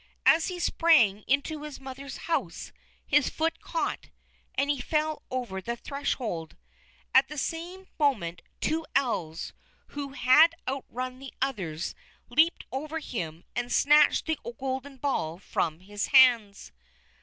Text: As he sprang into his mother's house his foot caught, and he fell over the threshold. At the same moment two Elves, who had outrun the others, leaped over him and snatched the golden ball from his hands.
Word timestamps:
As 0.25 0.47
he 0.47 0.57
sprang 0.57 1.21
into 1.27 1.61
his 1.61 1.79
mother's 1.79 2.17
house 2.25 2.71
his 3.05 3.29
foot 3.29 3.61
caught, 3.61 4.09
and 4.55 4.67
he 4.71 4.81
fell 4.81 5.21
over 5.29 5.61
the 5.61 5.75
threshold. 5.75 6.57
At 7.13 7.27
the 7.27 7.37
same 7.37 7.87
moment 7.99 8.41
two 8.61 8.83
Elves, 8.95 9.53
who 9.89 10.13
had 10.13 10.55
outrun 10.67 11.19
the 11.19 11.35
others, 11.39 11.93
leaped 12.31 12.65
over 12.71 12.97
him 12.97 13.43
and 13.55 13.71
snatched 13.71 14.25
the 14.25 14.39
golden 14.57 14.97
ball 14.97 15.37
from 15.37 15.81
his 15.81 16.07
hands. 16.07 16.71